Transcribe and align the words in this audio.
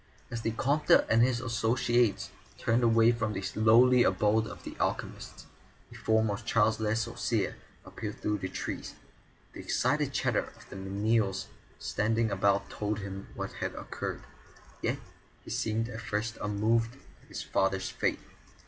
As 0.31 0.41
the 0.41 0.49
Comte 0.49 0.89
and 1.11 1.21
his 1.21 1.39
associates 1.39 2.31
turned 2.57 2.81
away 2.83 3.11
from 3.11 3.33
the 3.33 3.45
lowly 3.53 4.01
abode 4.01 4.47
of 4.47 4.63
the 4.63 4.75
alchemists, 4.79 5.45
the 5.91 5.95
form 5.95 6.31
of 6.31 6.43
Charles 6.43 6.79
Le 6.79 6.93
Sorcier 6.95 7.53
appeared 7.85 8.19
through 8.19 8.39
the 8.39 8.49
trees. 8.49 8.95
The 9.53 9.59
excited 9.59 10.11
chatter 10.11 10.51
of 10.57 10.67
the 10.71 10.75
menials 10.75 11.49
standing 11.77 12.31
about 12.31 12.67
told 12.71 12.97
him 12.97 13.27
what 13.35 13.51
had 13.61 13.75
occurred, 13.75 14.23
yet 14.81 14.97
he 15.45 15.51
seemed 15.51 15.87
at 15.87 16.01
first 16.01 16.35
unmoved 16.41 16.95
at 17.21 17.27
his 17.27 17.43
father's 17.43 17.91
fate. 17.91 18.17